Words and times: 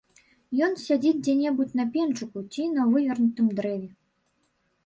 Ён 0.67 0.71
сядзіць 0.85 1.19
дзе-небудзь 1.27 1.77
на 1.79 1.85
пенчуку 1.97 2.43
ці 2.57 2.63
на 2.79 2.87
вывернутым 2.95 3.47
дрэве. 3.61 3.89